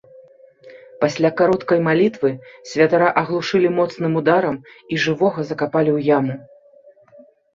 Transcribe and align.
Пасля 1.01 1.29
кароткай 1.41 1.79
малітвы 1.87 2.31
святара 2.69 3.09
аглушылі 3.21 3.69
моцным 3.79 4.11
ударам 4.23 4.55
і 4.95 5.01
жывога 5.03 5.39
закапалі 5.51 5.91
ў 5.97 6.17
яму. 6.17 6.35